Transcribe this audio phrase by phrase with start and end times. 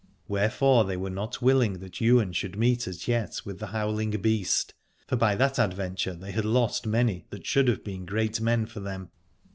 [0.27, 4.73] Wherefore they were not willing that Ywain should meet as yet with the Howling Beast,
[5.05, 8.79] for by that adventure they had lost many that should have been great men for
[8.79, 9.11] them.